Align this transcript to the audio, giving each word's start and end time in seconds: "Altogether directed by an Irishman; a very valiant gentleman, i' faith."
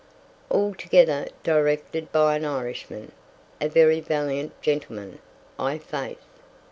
"Altogether 0.49 1.27
directed 1.43 2.11
by 2.11 2.35
an 2.35 2.43
Irishman; 2.43 3.11
a 3.61 3.69
very 3.69 3.99
valiant 3.99 4.59
gentleman, 4.63 5.19
i' 5.59 5.77
faith." 5.77 6.23